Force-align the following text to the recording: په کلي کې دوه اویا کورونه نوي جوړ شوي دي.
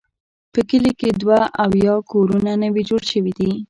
په 0.53 0.59
کلي 0.69 0.91
کې 0.99 1.09
دوه 1.21 1.39
اویا 1.65 1.95
کورونه 2.11 2.51
نوي 2.63 2.81
جوړ 2.89 3.01
شوي 3.11 3.31
دي. 3.39 3.51